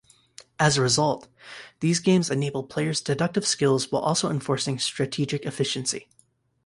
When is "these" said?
1.79-1.99